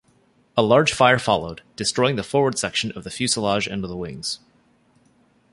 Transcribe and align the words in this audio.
A 0.57 0.63
large 0.63 0.91
fire 0.93 1.19
followed, 1.19 1.61
destroying 1.75 2.15
the 2.15 2.23
forward 2.23 2.57
section 2.57 2.91
of 2.93 3.03
the 3.03 3.11
fuselage 3.11 3.67
and 3.67 3.83
the 3.83 3.95
wings. 3.95 4.39